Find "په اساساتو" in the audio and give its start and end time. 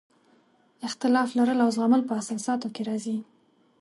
2.07-2.67